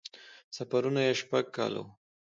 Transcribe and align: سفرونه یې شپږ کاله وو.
سفرونه 0.55 1.01
یې 1.07 1.13
شپږ 1.21 1.45
کاله 1.55 1.79
وو. 1.83 1.91